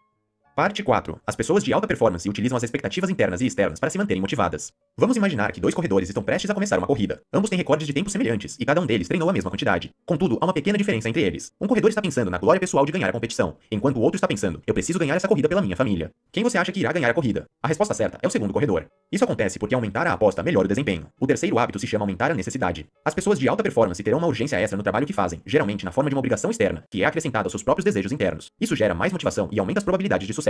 Parte 0.54 0.82
4. 0.82 1.18
As 1.26 1.34
pessoas 1.34 1.64
de 1.64 1.72
alta 1.72 1.86
performance 1.86 2.28
utilizam 2.28 2.58
as 2.58 2.62
expectativas 2.62 3.08
internas 3.08 3.40
e 3.40 3.46
externas 3.46 3.80
para 3.80 3.88
se 3.88 3.96
manterem 3.96 4.20
motivadas. 4.20 4.70
Vamos 4.98 5.16
imaginar 5.16 5.50
que 5.50 5.62
dois 5.62 5.74
corredores 5.74 6.10
estão 6.10 6.22
prestes 6.22 6.50
a 6.50 6.52
começar 6.52 6.76
uma 6.76 6.86
corrida. 6.86 7.22
Ambos 7.32 7.48
têm 7.48 7.56
recordes 7.56 7.86
de 7.86 7.94
tempo 7.94 8.10
semelhantes 8.10 8.58
e 8.60 8.66
cada 8.66 8.78
um 8.78 8.84
deles 8.84 9.08
treinou 9.08 9.30
a 9.30 9.32
mesma 9.32 9.50
quantidade. 9.50 9.90
Contudo, 10.04 10.36
há 10.38 10.44
uma 10.44 10.52
pequena 10.52 10.76
diferença 10.76 11.08
entre 11.08 11.22
eles. 11.22 11.52
Um 11.58 11.66
corredor 11.66 11.88
está 11.88 12.02
pensando 12.02 12.30
na 12.30 12.36
glória 12.36 12.60
pessoal 12.60 12.84
de 12.84 12.92
ganhar 12.92 13.08
a 13.08 13.12
competição, 13.12 13.56
enquanto 13.70 13.96
o 13.96 14.02
outro 14.02 14.18
está 14.18 14.28
pensando: 14.28 14.60
eu 14.66 14.74
preciso 14.74 14.98
ganhar 14.98 15.16
essa 15.16 15.26
corrida 15.26 15.48
pela 15.48 15.62
minha 15.62 15.74
família. 15.74 16.10
Quem 16.30 16.44
você 16.44 16.58
acha 16.58 16.70
que 16.70 16.80
irá 16.80 16.92
ganhar 16.92 17.08
a 17.08 17.14
corrida? 17.14 17.46
A 17.62 17.68
resposta 17.68 17.94
certa 17.94 18.18
é 18.20 18.28
o 18.28 18.30
segundo 18.30 18.52
corredor. 18.52 18.84
Isso 19.10 19.24
acontece 19.24 19.58
porque 19.58 19.74
aumentar 19.74 20.06
a 20.06 20.12
aposta 20.12 20.42
melhora 20.42 20.66
o 20.66 20.68
desempenho. 20.68 21.06
O 21.18 21.26
terceiro 21.26 21.58
hábito 21.58 21.78
se 21.78 21.86
chama 21.86 22.02
aumentar 22.02 22.30
a 22.30 22.34
necessidade. 22.34 22.86
As 23.02 23.14
pessoas 23.14 23.38
de 23.38 23.48
alta 23.48 23.62
performance 23.62 24.02
terão 24.02 24.18
uma 24.18 24.26
urgência 24.26 24.56
extra 24.60 24.76
no 24.76 24.82
trabalho 24.82 25.06
que 25.06 25.14
fazem, 25.14 25.40
geralmente 25.46 25.82
na 25.82 25.92
forma 25.92 26.10
de 26.10 26.14
uma 26.14 26.20
obrigação 26.20 26.50
externa, 26.50 26.84
que 26.90 27.02
é 27.02 27.06
acrescentada 27.06 27.46
aos 27.46 27.52
seus 27.52 27.62
próprios 27.62 27.86
desejos 27.86 28.12
internos. 28.12 28.50
Isso 28.60 28.76
gera 28.76 28.94
mais 28.94 29.12
motivação 29.12 29.48
e 29.50 29.58
aumenta 29.58 29.80
as 29.80 29.84
probabilidades 29.84 30.26
de 30.26 30.34
sucesso. 30.34 30.41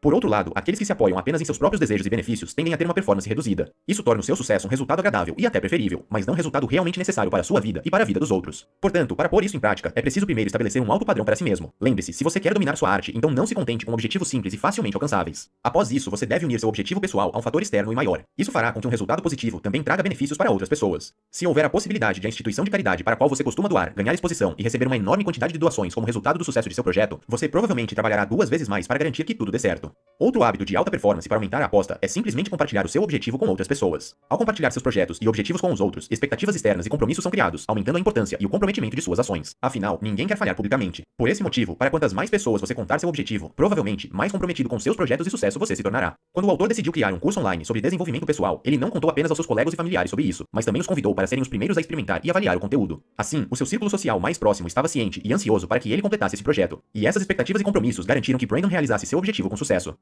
Por 0.00 0.14
outro 0.14 0.28
lado, 0.28 0.52
aqueles 0.54 0.78
que 0.78 0.84
se 0.84 0.92
apoiam 0.92 1.18
apenas 1.18 1.40
em 1.40 1.44
seus 1.44 1.58
próprios 1.58 1.80
desejos 1.80 2.06
e 2.06 2.10
benefícios 2.10 2.54
tendem 2.54 2.72
a 2.72 2.76
ter 2.76 2.84
uma 2.84 2.94
performance 2.94 3.28
reduzida. 3.28 3.70
Isso 3.86 4.02
torna 4.02 4.20
o 4.20 4.24
seu 4.24 4.34
sucesso 4.34 4.66
um 4.66 4.70
resultado 4.70 5.00
agradável 5.00 5.34
e 5.36 5.46
até 5.46 5.60
preferível, 5.60 6.04
mas 6.08 6.26
não 6.26 6.32
um 6.32 6.36
resultado 6.36 6.66
realmente 6.66 6.98
necessário 6.98 7.30
para 7.30 7.40
a 7.40 7.44
sua 7.44 7.60
vida 7.60 7.82
e 7.84 7.90
para 7.90 8.02
a 8.02 8.06
vida 8.06 8.20
dos 8.20 8.30
outros. 8.30 8.66
Portanto, 8.80 9.14
para 9.14 9.28
pôr 9.28 9.44
isso 9.44 9.56
em 9.56 9.60
prática, 9.60 9.92
é 9.94 10.00
preciso 10.00 10.26
primeiro 10.26 10.48
estabelecer 10.48 10.80
um 10.80 10.90
alto 10.90 11.04
padrão 11.04 11.24
para 11.24 11.36
si 11.36 11.44
mesmo. 11.44 11.72
Lembre-se, 11.80 12.12
se 12.12 12.24
você 12.24 12.40
quer 12.40 12.54
dominar 12.54 12.76
sua 12.76 12.90
arte, 12.90 13.12
então 13.14 13.30
não 13.30 13.46
se 13.46 13.54
contente 13.54 13.84
com 13.84 13.92
objetivos 13.92 14.28
simples 14.28 14.54
e 14.54 14.56
facilmente 14.56 14.96
alcançáveis. 14.96 15.50
Após 15.62 15.90
isso, 15.90 16.10
você 16.10 16.24
deve 16.24 16.44
unir 16.44 16.58
seu 16.60 16.68
objetivo 16.68 17.00
pessoal 17.00 17.30
a 17.34 17.38
um 17.38 17.42
fator 17.42 17.60
externo 17.60 17.92
e 17.92 17.96
maior. 17.96 18.22
Isso 18.38 18.52
fará 18.52 18.72
com 18.72 18.80
que 18.80 18.86
um 18.86 18.90
resultado 18.90 19.22
positivo 19.22 19.60
também 19.60 19.82
traga 19.82 20.02
benefícios 20.02 20.38
para 20.38 20.50
outras 20.50 20.68
pessoas. 20.68 21.12
Se 21.30 21.46
houver 21.46 21.64
a 21.64 21.70
possibilidade 21.70 22.20
de 22.20 22.26
a 22.26 22.28
instituição 22.28 22.64
de 22.64 22.70
caridade 22.70 23.04
para 23.04 23.14
a 23.14 23.16
qual 23.16 23.28
você 23.28 23.44
costuma 23.44 23.68
doar 23.68 23.92
ganhar 23.94 24.14
exposição 24.14 24.54
e 24.58 24.62
receber 24.62 24.86
uma 24.86 24.96
enorme 24.96 25.24
quantidade 25.24 25.52
de 25.52 25.58
doações 25.58 25.94
como 25.94 26.06
resultado 26.06 26.38
do 26.38 26.44
sucesso 26.44 26.68
de 26.68 26.74
seu 26.74 26.84
projeto, 26.84 27.20
você 27.26 27.48
provavelmente 27.48 27.94
trabalhará 27.94 28.24
duas 28.24 28.48
vezes 28.48 28.68
mais 28.68 28.86
para 28.86 28.98
garantir 28.98 29.24
que 29.24 29.34
tudo 29.40 29.50
dê 29.50 29.58
certo. 29.58 29.90
Outro 30.20 30.42
hábito 30.42 30.66
de 30.66 30.76
alta 30.76 30.90
performance 30.90 31.26
para 31.26 31.38
aumentar 31.38 31.62
a 31.62 31.64
aposta 31.64 31.98
é 32.02 32.06
simplesmente 32.06 32.50
compartilhar 32.50 32.84
o 32.84 32.88
seu 32.90 33.02
objetivo 33.02 33.38
com 33.38 33.48
outras 33.48 33.66
pessoas. 33.66 34.14
Ao 34.28 34.36
compartilhar 34.36 34.70
seus 34.70 34.82
projetos 34.82 35.18
e 35.18 35.26
objetivos 35.26 35.62
com 35.62 35.72
os 35.72 35.80
outros, 35.80 36.06
expectativas 36.10 36.54
externas 36.54 36.84
e 36.84 36.90
compromissos 36.90 37.22
são 37.22 37.32
criados, 37.32 37.64
aumentando 37.66 37.96
a 37.96 38.00
importância 38.00 38.36
e 38.38 38.44
o 38.44 38.48
comprometimento 38.50 38.94
de 38.94 39.00
suas 39.00 39.18
ações. 39.18 39.56
Afinal, 39.62 39.98
ninguém 40.02 40.26
quer 40.26 40.36
falhar 40.36 40.54
publicamente. 40.54 41.04
Por 41.16 41.30
esse 41.30 41.42
motivo, 41.42 41.74
para 41.74 41.88
quantas 41.88 42.12
mais 42.12 42.28
pessoas 42.28 42.60
você 42.60 42.74
contar 42.74 42.98
seu 42.98 43.08
objetivo, 43.08 43.50
provavelmente 43.56 44.10
mais 44.12 44.30
comprometido 44.30 44.68
com 44.68 44.78
seus 44.78 44.94
projetos 44.94 45.26
e 45.26 45.30
sucesso 45.30 45.58
você 45.58 45.74
se 45.74 45.82
tornará. 45.82 46.14
Quando 46.34 46.44
o 46.44 46.50
autor 46.50 46.68
decidiu 46.68 46.92
criar 46.92 47.14
um 47.14 47.18
curso 47.18 47.40
online 47.40 47.64
sobre 47.64 47.80
desenvolvimento 47.80 48.26
pessoal, 48.26 48.60
ele 48.62 48.76
não 48.76 48.90
contou 48.90 49.08
apenas 49.08 49.30
aos 49.30 49.38
seus 49.38 49.46
colegas 49.46 49.72
e 49.72 49.76
familiares 49.78 50.10
sobre 50.10 50.26
isso, 50.26 50.44
mas 50.52 50.66
também 50.66 50.80
os 50.80 50.86
convidou 50.86 51.14
para 51.14 51.26
serem 51.26 51.40
os 51.40 51.48
primeiros 51.48 51.78
a 51.78 51.80
experimentar 51.80 52.20
e 52.22 52.28
avaliar 52.28 52.58
o 52.58 52.60
conteúdo. 52.60 53.02
Assim, 53.16 53.46
o 53.50 53.56
seu 53.56 53.64
círculo 53.64 53.90
social 53.90 54.20
mais 54.20 54.36
próximo 54.36 54.68
estava 54.68 54.86
ciente 54.86 55.18
e 55.24 55.32
ansioso 55.32 55.66
para 55.66 55.80
que 55.80 55.90
ele 55.90 56.02
completasse 56.02 56.36
esse 56.36 56.44
projeto, 56.44 56.78
e 56.94 57.06
essas 57.06 57.22
expectativas 57.22 57.62
e 57.62 57.64
compromissos 57.64 58.04
garantiram 58.04 58.38
que 58.38 58.44
Brandon 58.44 58.68
realizasse 58.68 59.06
seu 59.06 59.18
objetivo 59.18 59.29
com 59.48 59.56
sucesso. 59.56 59.96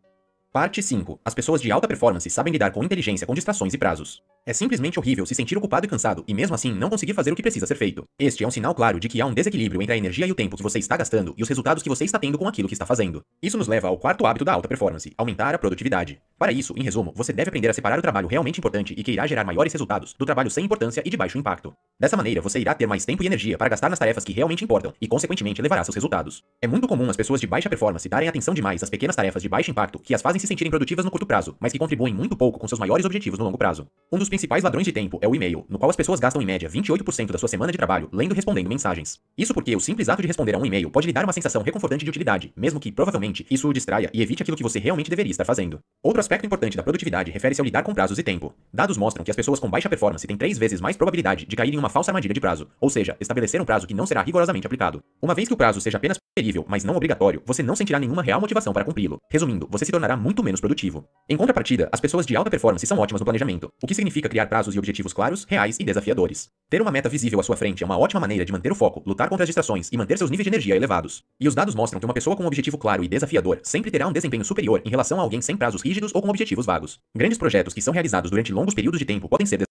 Parte 0.50 0.82
5. 0.82 1.20
As 1.22 1.34
pessoas 1.34 1.60
de 1.60 1.70
alta 1.70 1.86
performance 1.86 2.30
sabem 2.30 2.50
lidar 2.50 2.70
com 2.70 2.82
inteligência 2.82 3.26
com 3.26 3.34
distrações 3.34 3.74
e 3.74 3.78
prazos. 3.78 4.22
É 4.46 4.52
simplesmente 4.54 4.98
horrível 4.98 5.26
se 5.26 5.34
sentir 5.34 5.58
ocupado 5.58 5.84
e 5.84 5.88
cansado 5.90 6.24
e 6.26 6.32
mesmo 6.32 6.54
assim 6.54 6.72
não 6.72 6.88
conseguir 6.88 7.12
fazer 7.12 7.30
o 7.30 7.36
que 7.36 7.42
precisa 7.42 7.66
ser 7.66 7.74
feito. 7.74 8.02
Este 8.18 8.42
é 8.42 8.48
um 8.48 8.50
sinal 8.50 8.74
claro 8.74 8.98
de 8.98 9.06
que 9.06 9.20
há 9.20 9.26
um 9.26 9.34
desequilíbrio 9.34 9.82
entre 9.82 9.92
a 9.92 9.98
energia 9.98 10.26
e 10.26 10.32
o 10.32 10.34
tempo 10.34 10.56
que 10.56 10.62
você 10.62 10.78
está 10.78 10.96
gastando 10.96 11.34
e 11.36 11.42
os 11.42 11.48
resultados 11.50 11.82
que 11.82 11.88
você 11.90 12.06
está 12.06 12.18
tendo 12.18 12.38
com 12.38 12.48
aquilo 12.48 12.66
que 12.66 12.72
está 12.72 12.86
fazendo. 12.86 13.20
Isso 13.42 13.58
nos 13.58 13.68
leva 13.68 13.88
ao 13.88 13.98
quarto 13.98 14.26
hábito 14.26 14.46
da 14.46 14.54
alta 14.54 14.66
performance, 14.66 15.12
aumentar 15.18 15.54
a 15.54 15.58
produtividade. 15.58 16.18
Para 16.38 16.50
isso, 16.50 16.72
em 16.78 16.82
resumo, 16.82 17.12
você 17.14 17.30
deve 17.30 17.50
aprender 17.50 17.68
a 17.68 17.74
separar 17.74 17.98
o 17.98 18.02
trabalho 18.02 18.26
realmente 18.26 18.56
importante 18.56 18.94
e 18.96 19.02
que 19.02 19.12
irá 19.12 19.26
gerar 19.26 19.44
maiores 19.44 19.70
resultados 19.70 20.14
do 20.18 20.24
trabalho 20.24 20.50
sem 20.50 20.64
importância 20.64 21.02
e 21.04 21.10
de 21.10 21.16
baixo 21.16 21.36
impacto. 21.36 21.74
Dessa 22.00 22.16
maneira, 22.16 22.40
você 22.40 22.58
irá 22.58 22.72
ter 22.72 22.86
mais 22.86 23.04
tempo 23.04 23.22
e 23.22 23.26
energia 23.26 23.58
para 23.58 23.68
gastar 23.68 23.90
nas 23.90 23.98
tarefas 23.98 24.24
que 24.24 24.32
realmente 24.32 24.64
importam 24.64 24.94
e, 24.98 25.06
consequentemente, 25.06 25.60
levará 25.60 25.84
seus 25.84 25.96
resultados. 25.96 26.42
É 26.62 26.66
muito 26.66 26.88
comum 26.88 27.10
as 27.10 27.16
pessoas 27.16 27.38
de 27.38 27.46
baixa 27.46 27.68
performance 27.68 28.08
darem 28.08 28.28
atenção 28.28 28.54
demais 28.54 28.82
às 28.82 28.88
pequenas 28.88 29.16
tarefas 29.16 29.42
de 29.42 29.48
baixo 29.48 29.70
impacto 29.70 29.98
que 29.98 30.14
as 30.14 30.22
fazem 30.22 30.37
se 30.38 30.46
sentirem 30.46 30.70
produtivas 30.70 31.04
no 31.04 31.10
curto 31.10 31.26
prazo, 31.26 31.56
mas 31.60 31.72
que 31.72 31.78
contribuem 31.78 32.14
muito 32.14 32.36
pouco 32.36 32.58
com 32.58 32.68
seus 32.68 32.78
maiores 32.78 33.04
objetivos 33.04 33.38
no 33.38 33.44
longo 33.44 33.58
prazo. 33.58 33.86
Um 34.12 34.18
dos 34.18 34.28
principais 34.28 34.62
ladrões 34.62 34.84
de 34.84 34.92
tempo 34.92 35.18
é 35.20 35.28
o 35.28 35.34
e-mail, 35.34 35.64
no 35.68 35.78
qual 35.78 35.90
as 35.90 35.96
pessoas 35.96 36.20
gastam 36.20 36.40
em 36.40 36.46
média 36.46 36.68
28% 36.68 37.32
da 37.32 37.38
sua 37.38 37.48
semana 37.48 37.72
de 37.72 37.78
trabalho 37.78 38.08
lendo 38.12 38.32
e 38.32 38.34
respondendo 38.34 38.68
mensagens. 38.68 39.18
Isso 39.36 39.52
porque 39.52 39.74
o 39.74 39.80
simples 39.80 40.08
ato 40.08 40.22
de 40.22 40.28
responder 40.28 40.54
a 40.54 40.58
um 40.58 40.64
e-mail 40.64 40.90
pode 40.90 41.06
lhe 41.06 41.12
dar 41.12 41.24
uma 41.24 41.32
sensação 41.32 41.62
reconfortante 41.62 42.04
de 42.04 42.10
utilidade, 42.10 42.52
mesmo 42.56 42.80
que, 42.80 42.92
provavelmente, 42.92 43.46
isso 43.50 43.68
o 43.68 43.72
distraia 43.72 44.10
e 44.12 44.22
evite 44.22 44.42
aquilo 44.42 44.56
que 44.56 44.62
você 44.62 44.78
realmente 44.78 45.10
deveria 45.10 45.30
estar 45.30 45.44
fazendo. 45.44 45.80
Outro 46.02 46.20
aspecto 46.20 46.46
importante 46.46 46.76
da 46.76 46.82
produtividade 46.82 47.30
refere-se 47.30 47.60
ao 47.60 47.64
lidar 47.64 47.82
com 47.82 47.94
prazos 47.94 48.18
e 48.18 48.22
tempo. 48.22 48.54
Dados 48.72 48.96
mostram 48.96 49.24
que 49.24 49.30
as 49.30 49.36
pessoas 49.36 49.58
com 49.58 49.68
baixa 49.68 49.88
performance 49.88 50.26
têm 50.26 50.36
três 50.36 50.58
vezes 50.58 50.80
mais 50.80 50.96
probabilidade 50.96 51.46
de 51.46 51.56
cair 51.56 51.74
em 51.74 51.78
uma 51.78 51.88
falsa 51.88 52.10
armadilha 52.10 52.34
de 52.34 52.40
prazo, 52.40 52.68
ou 52.80 52.90
seja, 52.90 53.16
estabelecer 53.20 53.60
um 53.60 53.64
prazo 53.64 53.86
que 53.86 53.94
não 53.94 54.06
será 54.06 54.22
rigorosamente 54.22 54.66
aplicado. 54.66 55.02
Uma 55.20 55.34
vez 55.34 55.48
que 55.48 55.54
o 55.54 55.56
prazo 55.56 55.80
seja 55.80 55.96
apenas 55.96 56.18
preferível, 56.34 56.64
mas 56.68 56.84
não 56.84 56.94
obrigatório, 56.94 57.42
você 57.44 57.62
não 57.62 57.74
sentirá 57.74 57.98
nenhuma 57.98 58.22
real 58.22 58.40
motivação 58.40 58.72
para 58.72 58.84
cumpri-lo. 58.84 59.18
Resumindo, 59.30 59.66
você 59.70 59.84
se 59.84 59.92
tornará 59.92 60.16
muito 60.16 60.27
menos 60.42 60.60
produtivo. 60.60 61.04
Em 61.28 61.36
contrapartida, 61.36 61.88
as 61.92 62.00
pessoas 62.00 62.24
de 62.24 62.36
alta 62.36 62.50
performance 62.50 62.86
são 62.86 62.98
ótimas 62.98 63.20
no 63.20 63.24
planejamento, 63.24 63.70
o 63.82 63.86
que 63.86 63.94
significa 63.94 64.28
criar 64.28 64.46
prazos 64.46 64.74
e 64.74 64.78
objetivos 64.78 65.12
claros, 65.12 65.44
reais 65.48 65.76
e 65.78 65.84
desafiadores. 65.84 66.48
Ter 66.70 66.82
uma 66.82 66.90
meta 66.90 67.08
visível 67.08 67.40
à 67.40 67.42
sua 67.42 67.56
frente 67.56 67.82
é 67.82 67.86
uma 67.86 67.98
ótima 67.98 68.20
maneira 68.20 68.44
de 68.44 68.52
manter 68.52 68.72
o 68.72 68.74
foco, 68.74 69.02
lutar 69.06 69.28
contra 69.28 69.44
as 69.44 69.48
distrações 69.48 69.88
e 69.92 69.96
manter 69.96 70.18
seus 70.18 70.30
níveis 70.30 70.44
de 70.44 70.50
energia 70.50 70.76
elevados. 70.76 71.24
E 71.40 71.48
os 71.48 71.54
dados 71.54 71.74
mostram 71.74 72.00
que 72.00 72.06
uma 72.06 72.14
pessoa 72.14 72.36
com 72.36 72.44
um 72.44 72.46
objetivo 72.46 72.78
claro 72.78 73.04
e 73.04 73.08
desafiador 73.08 73.60
sempre 73.62 73.90
terá 73.90 74.06
um 74.06 74.12
desempenho 74.12 74.44
superior 74.44 74.82
em 74.84 74.90
relação 74.90 75.18
a 75.18 75.22
alguém 75.22 75.40
sem 75.40 75.56
prazos 75.56 75.82
rígidos 75.82 76.12
ou 76.14 76.22
com 76.22 76.28
objetivos 76.28 76.66
vagos. 76.66 76.98
Grandes 77.14 77.38
projetos 77.38 77.74
que 77.74 77.82
são 77.82 77.92
realizados 77.92 78.30
durante 78.30 78.52
longos 78.52 78.74
períodos 78.74 78.98
de 78.98 79.04
tempo 79.04 79.28
podem 79.28 79.46
ser 79.46 79.67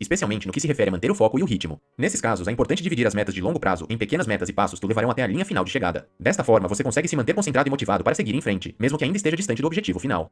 especialmente 0.00 0.46
no 0.46 0.52
que 0.52 0.60
se 0.60 0.66
refere 0.66 0.88
a 0.88 0.92
manter 0.92 1.10
o 1.10 1.14
foco 1.14 1.38
e 1.38 1.42
o 1.42 1.46
ritmo. 1.46 1.78
Nesses 1.96 2.20
casos, 2.20 2.46
é 2.48 2.50
importante 2.52 2.82
dividir 2.82 3.06
as 3.06 3.14
metas 3.14 3.34
de 3.34 3.40
longo 3.40 3.60
prazo 3.60 3.86
em 3.88 3.96
pequenas 3.96 4.26
metas 4.26 4.48
e 4.48 4.52
passos 4.52 4.78
que 4.78 4.86
o 4.86 4.88
levarão 4.88 5.10
até 5.10 5.22
a 5.22 5.26
linha 5.26 5.44
final 5.44 5.64
de 5.64 5.70
chegada. 5.70 6.08
Desta 6.18 6.44
forma, 6.44 6.68
você 6.68 6.82
consegue 6.82 7.08
se 7.08 7.16
manter 7.16 7.34
concentrado 7.34 7.68
e 7.68 7.70
motivado 7.70 8.04
para 8.04 8.14
seguir 8.14 8.34
em 8.34 8.40
frente, 8.40 8.74
mesmo 8.78 8.98
que 8.98 9.04
ainda 9.04 9.16
esteja 9.16 9.36
distante 9.36 9.62
do 9.62 9.66
objetivo 9.66 9.98
final. 9.98 10.30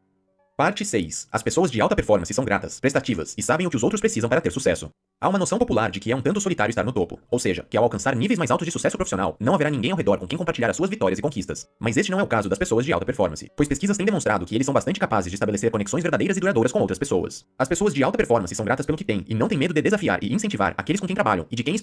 Parte 0.58 0.84
6. 0.84 1.28
As 1.30 1.40
pessoas 1.40 1.70
de 1.70 1.80
alta 1.80 1.94
performance 1.94 2.34
são 2.34 2.44
gratas, 2.44 2.80
prestativas 2.80 3.32
e 3.38 3.42
sabem 3.44 3.64
o 3.64 3.70
que 3.70 3.76
os 3.76 3.84
outros 3.84 4.00
precisam 4.00 4.28
para 4.28 4.40
ter 4.40 4.50
sucesso. 4.50 4.90
Há 5.20 5.28
uma 5.28 5.38
noção 5.38 5.56
popular 5.56 5.88
de 5.88 6.00
que 6.00 6.10
é 6.10 6.16
um 6.16 6.20
tanto 6.20 6.40
solitário 6.40 6.72
estar 6.72 6.82
no 6.82 6.92
topo, 6.92 7.20
ou 7.30 7.38
seja, 7.38 7.64
que 7.70 7.76
ao 7.76 7.84
alcançar 7.84 8.16
níveis 8.16 8.40
mais 8.40 8.50
altos 8.50 8.66
de 8.66 8.72
sucesso 8.72 8.96
profissional, 8.96 9.36
não 9.38 9.54
haverá 9.54 9.70
ninguém 9.70 9.92
ao 9.92 9.96
redor 9.96 10.18
com 10.18 10.26
quem 10.26 10.36
compartilhar 10.36 10.68
as 10.68 10.76
suas 10.76 10.90
vitórias 10.90 11.20
e 11.20 11.22
conquistas. 11.22 11.68
Mas 11.78 11.96
este 11.96 12.10
não 12.10 12.18
é 12.18 12.24
o 12.24 12.26
caso 12.26 12.48
das 12.48 12.58
pessoas 12.58 12.84
de 12.84 12.92
alta 12.92 13.06
performance, 13.06 13.48
pois 13.56 13.68
pesquisas 13.68 13.96
têm 13.96 14.04
demonstrado 14.04 14.44
que 14.44 14.52
eles 14.52 14.64
são 14.64 14.74
bastante 14.74 14.98
capazes 14.98 15.30
de 15.30 15.36
estabelecer 15.36 15.70
conexões 15.70 16.02
verdadeiras 16.02 16.36
e 16.36 16.40
duradouras 16.40 16.72
com 16.72 16.80
outras 16.80 16.98
pessoas. 16.98 17.46
As 17.56 17.68
pessoas 17.68 17.94
de 17.94 18.02
alta 18.02 18.18
performance 18.18 18.52
são 18.52 18.64
gratas 18.64 18.84
pelo 18.84 18.98
que 18.98 19.04
têm 19.04 19.24
e 19.28 19.36
não 19.36 19.46
têm 19.46 19.58
medo 19.58 19.72
de 19.72 19.80
desafiar 19.80 20.18
e 20.24 20.34
incentivar 20.34 20.74
aqueles 20.76 21.00
com 21.00 21.06
quem 21.06 21.14
trabalham 21.14 21.46
e 21.52 21.54
de 21.54 21.62
quem 21.62 21.76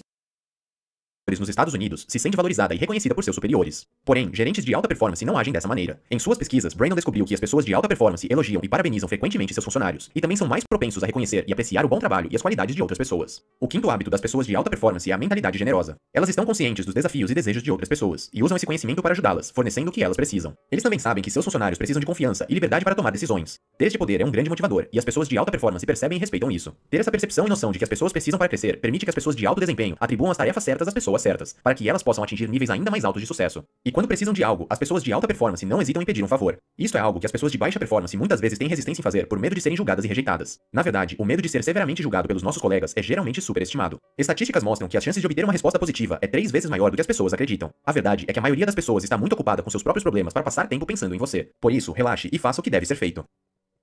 nos 1.34 1.48
Estados 1.48 1.74
Unidos 1.74 2.06
se 2.06 2.20
sente 2.20 2.36
valorizada 2.36 2.72
e 2.72 2.78
reconhecida 2.78 3.12
por 3.12 3.24
seus 3.24 3.34
superiores. 3.34 3.84
Porém, 4.04 4.30
gerentes 4.32 4.64
de 4.64 4.72
alta 4.72 4.86
performance 4.86 5.24
não 5.24 5.36
agem 5.36 5.52
dessa 5.52 5.66
maneira. 5.66 6.00
Em 6.08 6.20
suas 6.20 6.38
pesquisas, 6.38 6.72
Brandon 6.72 6.94
descobriu 6.94 7.24
que 7.24 7.34
as 7.34 7.40
pessoas 7.40 7.64
de 7.64 7.74
alta 7.74 7.88
performance 7.88 8.28
elogiam 8.30 8.60
e 8.62 8.68
parabenizam 8.68 9.08
frequentemente 9.08 9.52
seus 9.52 9.64
funcionários, 9.64 10.08
e 10.14 10.20
também 10.20 10.36
são 10.36 10.46
mais 10.46 10.62
propensos 10.62 11.02
a 11.02 11.06
reconhecer 11.06 11.44
e 11.48 11.52
apreciar 11.52 11.84
o 11.84 11.88
bom 11.88 11.98
trabalho 11.98 12.28
e 12.30 12.36
as 12.36 12.42
qualidades 12.42 12.76
de 12.76 12.80
outras 12.80 12.96
pessoas. 12.96 13.42
O 13.58 13.66
quinto 13.66 13.90
hábito 13.90 14.08
das 14.08 14.20
pessoas 14.20 14.46
de 14.46 14.54
alta 14.54 14.70
performance 14.70 15.10
é 15.10 15.14
a 15.14 15.18
mentalidade 15.18 15.58
generosa. 15.58 15.96
Elas 16.14 16.28
estão 16.28 16.46
conscientes 16.46 16.86
dos 16.86 16.94
desafios 16.94 17.28
e 17.28 17.34
desejos 17.34 17.62
de 17.62 17.72
outras 17.72 17.88
pessoas, 17.88 18.30
e 18.32 18.44
usam 18.44 18.56
esse 18.56 18.66
conhecimento 18.66 19.02
para 19.02 19.10
ajudá-las, 19.10 19.50
fornecendo 19.50 19.90
o 19.90 19.92
que 19.92 20.04
elas 20.04 20.16
precisam. 20.16 20.54
Eles 20.70 20.84
também 20.84 21.00
sabem 21.00 21.24
que 21.24 21.30
seus 21.30 21.44
funcionários 21.44 21.76
precisam 21.76 21.98
de 21.98 22.06
confiança 22.06 22.46
e 22.48 22.54
liberdade 22.54 22.84
para 22.84 22.94
tomar 22.94 23.10
decisões. 23.10 23.56
Ter 23.76 23.86
este 23.86 23.98
poder 23.98 24.20
é 24.20 24.24
um 24.24 24.30
grande 24.30 24.48
motivador, 24.48 24.86
e 24.92 24.98
as 24.98 25.04
pessoas 25.04 25.28
de 25.28 25.36
alta 25.36 25.50
performance 25.50 25.84
percebem 25.84 26.18
e 26.18 26.20
respeitam 26.20 26.52
isso. 26.52 26.72
Ter 26.88 26.98
essa 26.98 27.10
percepção 27.10 27.46
e 27.46 27.48
noção 27.48 27.72
de 27.72 27.78
que 27.78 27.84
as 27.84 27.90
pessoas 27.90 28.12
precisam 28.12 28.38
para 28.38 28.48
crescer 28.48 28.80
permite 28.80 29.04
que 29.04 29.10
as 29.10 29.14
pessoas 29.14 29.34
de 29.34 29.44
alto 29.44 29.58
desempenho 29.58 29.96
atribuam 29.98 30.30
as 30.30 30.36
tarefas 30.36 30.62
certas 30.62 30.86
às 30.86 30.94
pessoas 30.94 31.15
certas, 31.22 31.54
para 31.62 31.74
que 31.74 31.88
elas 31.88 32.02
possam 32.02 32.22
atingir 32.22 32.48
níveis 32.48 32.70
ainda 32.70 32.90
mais 32.90 33.04
altos 33.04 33.22
de 33.22 33.26
sucesso. 33.26 33.64
E 33.84 33.92
quando 33.92 34.06
precisam 34.06 34.34
de 34.34 34.42
algo, 34.42 34.66
as 34.68 34.78
pessoas 34.78 35.02
de 35.02 35.12
alta 35.12 35.26
performance 35.26 35.64
não 35.64 35.80
hesitam 35.80 36.02
em 36.02 36.04
pedir 36.04 36.22
um 36.22 36.28
favor. 36.28 36.58
Isto 36.78 36.96
é 36.96 37.00
algo 37.00 37.20
que 37.20 37.26
as 37.26 37.32
pessoas 37.32 37.52
de 37.52 37.58
baixa 37.58 37.78
performance 37.78 38.16
muitas 38.16 38.40
vezes 38.40 38.58
têm 38.58 38.68
resistência 38.68 39.00
em 39.00 39.02
fazer 39.02 39.26
por 39.26 39.38
medo 39.38 39.54
de 39.54 39.60
serem 39.60 39.76
julgadas 39.76 40.04
e 40.04 40.08
rejeitadas. 40.08 40.58
Na 40.72 40.82
verdade, 40.82 41.16
o 41.18 41.24
medo 41.24 41.42
de 41.42 41.48
ser 41.48 41.62
severamente 41.64 42.02
julgado 42.02 42.28
pelos 42.28 42.42
nossos 42.42 42.60
colegas 42.60 42.92
é 42.96 43.02
geralmente 43.02 43.40
superestimado. 43.40 43.98
Estatísticas 44.18 44.62
mostram 44.62 44.88
que 44.88 44.96
as 44.96 45.04
chances 45.04 45.20
de 45.20 45.26
obter 45.26 45.44
uma 45.44 45.52
resposta 45.52 45.78
positiva 45.78 46.18
é 46.20 46.26
três 46.26 46.50
vezes 46.50 46.70
maior 46.70 46.90
do 46.90 46.96
que 46.96 47.00
as 47.00 47.06
pessoas 47.06 47.32
acreditam. 47.32 47.70
A 47.84 47.92
verdade 47.92 48.24
é 48.28 48.32
que 48.32 48.38
a 48.38 48.42
maioria 48.42 48.66
das 48.66 48.74
pessoas 48.74 49.04
está 49.04 49.16
muito 49.16 49.32
ocupada 49.32 49.62
com 49.62 49.70
seus 49.70 49.82
próprios 49.82 50.02
problemas 50.02 50.32
para 50.32 50.42
passar 50.42 50.68
tempo 50.68 50.86
pensando 50.86 51.14
em 51.14 51.18
você. 51.18 51.50
Por 51.60 51.72
isso, 51.72 51.92
relaxe 51.92 52.28
e 52.32 52.38
faça 52.38 52.60
o 52.60 52.64
que 52.64 52.70
deve 52.70 52.86
ser 52.86 52.96
feito. 52.96 53.24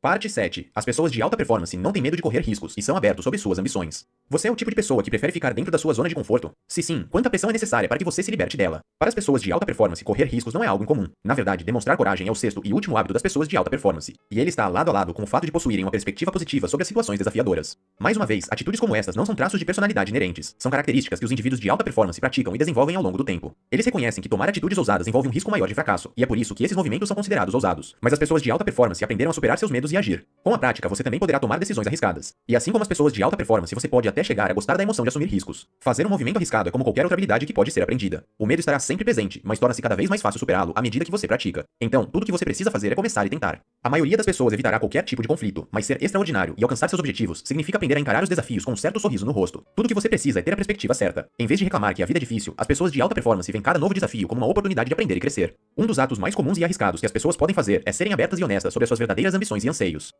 Parte 0.03 0.27
7. 0.27 0.69
As 0.75 0.83
pessoas 0.83 1.13
de 1.13 1.21
alta 1.21 1.37
performance 1.37 1.77
não 1.77 1.93
têm 1.93 2.03
medo 2.03 2.17
de 2.17 2.21
correr 2.21 2.41
riscos 2.41 2.73
e 2.75 2.81
são 2.81 2.97
abertos 2.97 3.23
sobre 3.23 3.39
suas 3.39 3.57
ambições. 3.57 4.05
Você 4.29 4.49
é 4.49 4.51
o 4.51 4.55
tipo 4.55 4.69
de 4.69 4.75
pessoa 4.75 5.01
que 5.01 5.09
prefere 5.09 5.31
ficar 5.31 5.53
dentro 5.53 5.71
da 5.71 5.77
sua 5.77 5.93
zona 5.93 6.09
de 6.09 6.15
conforto? 6.15 6.51
Se 6.67 6.83
sim, 6.83 7.05
quanta 7.09 7.29
pressão 7.29 7.49
é 7.49 7.53
necessária 7.53 7.87
para 7.87 7.97
que 7.97 8.03
você 8.03 8.21
se 8.21 8.29
liberte 8.29 8.57
dela? 8.57 8.81
Para 8.99 9.07
as 9.07 9.15
pessoas 9.15 9.41
de 9.41 9.49
alta 9.49 9.65
performance, 9.65 10.03
correr 10.03 10.25
riscos 10.25 10.53
não 10.53 10.61
é 10.61 10.67
algo 10.67 10.83
incomum. 10.83 11.07
Na 11.23 11.33
verdade, 11.33 11.63
demonstrar 11.63 11.95
coragem 11.95 12.27
é 12.27 12.31
o 12.31 12.35
sexto 12.35 12.61
e 12.65 12.73
último 12.73 12.97
hábito 12.97 13.13
das 13.13 13.21
pessoas 13.21 13.47
de 13.47 13.55
alta 13.55 13.69
performance. 13.69 14.13
E 14.29 14.41
ele 14.41 14.49
está 14.49 14.67
lado 14.67 14.89
a 14.89 14.91
lado 14.91 15.13
com 15.13 15.23
o 15.23 15.25
fato 15.25 15.45
de 15.45 15.53
possuírem 15.53 15.85
uma 15.85 15.91
perspectiva 15.91 16.33
positiva 16.33 16.67
sobre 16.67 16.81
as 16.81 16.87
situações 16.89 17.19
desafiadoras. 17.19 17.77
Mais 17.97 18.17
uma 18.17 18.25
vez, 18.25 18.43
atitudes 18.51 18.81
como 18.81 18.97
estas 18.97 19.15
não 19.15 19.25
são 19.25 19.35
traços 19.35 19.57
de 19.57 19.65
personalidade 19.65 20.11
inerentes, 20.11 20.53
são 20.59 20.69
características 20.69 21.17
que 21.17 21.25
os 21.25 21.31
indivíduos 21.31 21.61
de 21.61 21.69
alta 21.69 21.83
performance 21.85 22.19
praticam 22.19 22.53
e 22.53 22.57
desenvolvem 22.57 22.97
ao 22.97 23.03
longo 23.03 23.17
do 23.17 23.23
tempo. 23.23 23.55
Eles 23.71 23.85
reconhecem 23.85 24.21
que 24.21 24.27
tomar 24.27 24.49
atitudes 24.49 24.77
ousadas 24.77 25.07
envolve 25.07 25.29
um 25.29 25.31
risco 25.31 25.49
maior 25.49 25.67
de 25.69 25.73
fracasso, 25.73 26.11
e 26.17 26.23
é 26.23 26.25
por 26.25 26.37
isso 26.37 26.53
que 26.53 26.65
esses 26.65 26.75
movimentos 26.75 27.07
são 27.07 27.15
considerados 27.15 27.55
ousados. 27.55 27.95
Mas 28.01 28.11
as 28.11 28.19
pessoas 28.19 28.41
de 28.41 28.51
alta 28.51 28.65
performance 28.65 29.01
aprenderam 29.01 29.31
a 29.31 29.33
superar 29.33 29.57
seus 29.57 29.71
medos 29.71 29.92
e 29.93 29.97
agir. 29.97 30.25
Com 30.43 30.53
a 30.53 30.57
prática, 30.57 30.89
você 30.89 31.01
também 31.01 31.21
poderá 31.21 31.39
tomar 31.39 31.57
decisões 31.57 31.87
arriscadas. 31.87 32.33
E 32.49 32.53
assim 32.53 32.69
como 32.69 32.81
as 32.81 32.87
pessoas 32.87 33.13
de 33.13 33.23
alta 33.23 33.37
performance, 33.37 33.73
você 33.73 33.87
pode 33.87 34.09
até 34.09 34.21
chegar 34.25 34.51
a 34.51 34.53
gostar 34.53 34.75
da 34.75 34.83
emoção 34.83 35.05
de 35.05 35.07
assumir 35.07 35.27
riscos. 35.27 35.69
Fazer 35.79 36.05
um 36.05 36.09
movimento 36.09 36.35
arriscado 36.35 36.67
é 36.67 36.71
como 36.71 36.83
qualquer 36.83 37.03
outra 37.03 37.15
habilidade 37.15 37.45
que 37.45 37.53
pode 37.53 37.71
ser 37.71 37.81
aprendida. 37.81 38.25
O 38.37 38.45
medo 38.45 38.59
estará 38.59 38.77
sempre 38.77 39.05
presente, 39.05 39.39
mas 39.41 39.57
torna-se 39.57 39.81
cada 39.81 39.95
vez 39.95 40.09
mais 40.09 40.21
fácil 40.21 40.39
superá-lo 40.39 40.73
à 40.75 40.81
medida 40.81 41.05
que 41.05 41.11
você 41.11 41.27
pratica. 41.27 41.63
Então, 41.79 42.05
tudo 42.05 42.25
que 42.25 42.31
você 42.31 42.43
precisa 42.43 42.69
fazer 42.69 42.91
é 42.91 42.95
começar 42.95 43.25
e 43.25 43.29
tentar. 43.29 43.61
A 43.81 43.89
maioria 43.89 44.17
das 44.17 44.25
pessoas 44.25 44.51
evitará 44.51 44.79
qualquer 44.79 45.03
tipo 45.03 45.21
de 45.21 45.29
conflito, 45.29 45.65
mas 45.71 45.85
ser 45.85 46.03
extraordinário 46.03 46.55
e 46.57 46.63
alcançar 46.63 46.89
seus 46.89 46.99
objetivos 46.99 47.41
significa 47.45 47.77
aprender 47.77 47.95
a 47.95 47.99
encarar 48.01 48.21
os 48.21 48.29
desafios 48.29 48.65
com 48.65 48.73
um 48.73 48.75
certo 48.75 48.99
sorriso 48.99 49.25
no 49.25 49.31
rosto. 49.31 49.65
Tudo 49.73 49.87
que 49.87 49.93
você 49.93 50.09
precisa 50.09 50.39
é 50.39 50.41
ter 50.41 50.51
a 50.51 50.57
perspectiva 50.57 50.93
certa. 50.93 51.25
Em 51.39 51.47
vez 51.47 51.57
de 51.57 51.63
reclamar 51.63 51.95
que 51.95 52.03
a 52.03 52.05
vida 52.05 52.19
é 52.19 52.21
difícil, 52.21 52.53
as 52.57 52.67
pessoas 52.67 52.91
de 52.91 53.01
alta 53.01 53.15
performance 53.15 53.49
veem 53.49 53.61
cada 53.61 53.79
novo 53.79 53.93
desafio 53.93 54.27
como 54.27 54.41
uma 54.41 54.47
oportunidade 54.47 54.89
de 54.89 54.93
aprender 54.93 55.15
e 55.15 55.21
crescer. 55.21 55.55
Um 55.77 55.85
dos 55.85 55.99
atos 55.99 56.19
mais 56.19 56.35
comuns 56.35 56.57
e 56.57 56.65
arriscados 56.65 56.99
que 56.99 57.05
as 57.05 57.11
pessoas 57.13 57.37
podem 57.37 57.53
fazer 57.53 57.81
é 57.85 57.93
serem 57.93 58.11
abertas 58.11 58.39
e 58.39 58.43
honestas 58.43 58.73
sobre 58.73 58.83
as 58.83 58.89
suas 58.89 58.99
verdadeiras 58.99 59.33
ambições 59.33 59.63
e 59.63 59.69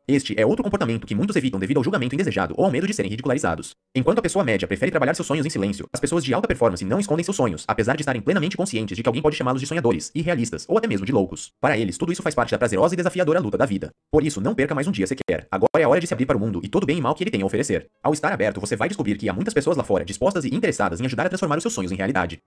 Este 0.08 0.39
é 0.39 0.46
outro 0.46 0.63
comportamento 0.63 1.08
que 1.08 1.15
muitos 1.15 1.36
evitam 1.36 1.60
devido 1.60 1.77
ao 1.77 1.84
julgamento 1.84 2.15
indesejado 2.15 2.53
ou 2.58 2.65
ao 2.65 2.72
medo 2.72 2.86
de 2.86 2.93
serem 2.93 3.10
ridicularizados. 3.10 3.72
Enquanto 3.96 4.20
a 4.20 4.22
pessoa 4.22 4.43
média 4.43 4.67
prefere 4.67 4.91
trabalhar 4.91 5.13
seus 5.13 5.27
sonhos 5.27 5.46
em 5.46 5.50
silêncio, 5.50 5.88
as 5.93 6.00
pessoas 6.00 6.24
de 6.24 6.34
alta 6.34 6.48
performance 6.48 6.84
não 6.84 7.00
escondem 7.00 7.24
seus 7.24 7.38
sonhos, 7.38 7.63
apesar 7.67 7.96
de 7.96 8.01
estarem 8.01 8.22
plenamente 8.22 8.58
conscientes 8.58 8.96
de 8.96 9.03
que 9.03 9.08
alguém 9.08 9.22
pode 9.22 9.36
chamá-los 9.36 9.62
de 9.62 9.67
sonhadores, 9.67 10.12
irrealistas 10.13 10.65
ou 10.67 10.77
até 10.77 10.88
mesmo 10.88 11.05
de 11.05 11.12
loucos. 11.12 11.51
Para 11.62 11.77
eles, 11.77 11.98
tudo 11.98 12.12
isso 12.12 12.22
faz 12.22 12.36
parte 12.36 12.51
da 12.51 12.58
prazerosa 12.58 12.96
e 12.96 12.98
desafiadora 12.98 13.39
luta 13.39 13.58
da 13.58 13.65
vida. 13.65 13.91
Por 14.12 14.24
isso, 14.24 14.41
não 14.41 14.53
perca 14.53 14.75
mais 14.75 14.88
um 14.88 14.91
dia 14.91 15.08
sequer. 15.08 15.48
Agora 15.50 15.70
é 15.79 15.84
a 15.84 15.89
hora 15.89 16.01
de 16.01 16.08
se 16.08 16.13
abrir 16.13 16.25
para 16.25 16.38
o 16.38 16.39
mundo 16.39 16.60
e 16.63 16.67
todo 16.67 16.86
bem 16.86 16.98
e 16.98 17.01
mal 17.01 17.15
que 17.15 17.24
ele 17.24 17.32
tem 17.32 17.41
a 17.41 17.46
oferecer. 17.46 17.88
Ao 18.01 18.13
estar 18.13 18.32
aberto, 18.34 18.60
você 18.60 18.75
vai 18.75 18.88
descobrir 18.88 19.17
que 19.17 19.29
há 19.29 19.34
muitas 19.34 19.53
pessoas 19.53 19.77
lá 19.77 19.84
fora 19.84 20.03
dispostas 20.03 20.43
e 20.46 20.53
interessadas 20.53 21.00
em 21.00 21.05
ajudar 21.05 21.25
a 21.25 21.29
transformar 21.29 21.58
os 21.58 21.63
seus 21.63 21.74
sonhos 21.74 21.91
em 21.91 21.96
realidade. 21.96 22.39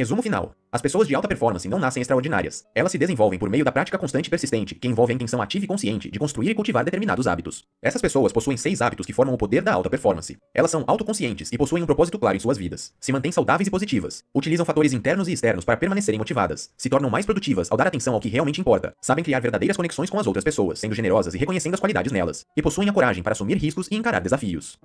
Resumo 0.00 0.22
final. 0.22 0.54
As 0.72 0.80
pessoas 0.80 1.06
de 1.06 1.14
alta 1.14 1.28
performance 1.28 1.68
não 1.68 1.78
nascem 1.78 2.00
extraordinárias. 2.00 2.64
Elas 2.74 2.90
se 2.90 2.96
desenvolvem 2.96 3.38
por 3.38 3.50
meio 3.50 3.66
da 3.66 3.70
prática 3.70 3.98
constante 3.98 4.28
e 4.28 4.30
persistente, 4.30 4.74
que 4.74 4.88
envolve 4.88 5.12
a 5.12 5.14
intenção 5.14 5.42
ativa 5.42 5.66
e 5.66 5.68
consciente 5.68 6.10
de 6.10 6.18
construir 6.18 6.48
e 6.48 6.54
cultivar 6.54 6.82
determinados 6.82 7.26
hábitos. 7.26 7.66
Essas 7.82 8.00
pessoas 8.00 8.32
possuem 8.32 8.56
seis 8.56 8.80
hábitos 8.80 9.04
que 9.04 9.12
formam 9.12 9.34
o 9.34 9.36
poder 9.36 9.60
da 9.60 9.74
alta 9.74 9.90
performance. 9.90 10.38
Elas 10.54 10.70
são 10.70 10.84
autoconscientes 10.86 11.52
e 11.52 11.58
possuem 11.58 11.82
um 11.82 11.86
propósito 11.86 12.18
claro 12.18 12.34
em 12.34 12.40
suas 12.40 12.56
vidas. 12.56 12.94
Se 12.98 13.12
mantêm 13.12 13.30
saudáveis 13.30 13.68
e 13.68 13.70
positivas. 13.70 14.24
Utilizam 14.34 14.64
fatores 14.64 14.94
internos 14.94 15.28
e 15.28 15.34
externos 15.34 15.66
para 15.66 15.76
permanecerem 15.76 16.18
motivadas. 16.18 16.70
Se 16.78 16.88
tornam 16.88 17.10
mais 17.10 17.26
produtivas 17.26 17.70
ao 17.70 17.76
dar 17.76 17.86
atenção 17.86 18.14
ao 18.14 18.20
que 18.20 18.30
realmente 18.30 18.58
importa. 18.58 18.94
Sabem 19.02 19.22
criar 19.22 19.40
verdadeiras 19.40 19.76
conexões 19.76 20.08
com 20.08 20.18
as 20.18 20.26
outras 20.26 20.44
pessoas, 20.44 20.78
sendo 20.78 20.94
generosas 20.94 21.34
e 21.34 21.36
reconhecendo 21.36 21.74
as 21.74 21.80
qualidades 21.80 22.10
nelas. 22.10 22.46
E 22.56 22.62
possuem 22.62 22.88
a 22.88 22.92
coragem 22.94 23.22
para 23.22 23.32
assumir 23.32 23.58
riscos 23.58 23.86
e 23.90 23.96
encarar 23.96 24.20
desafios. 24.20 24.78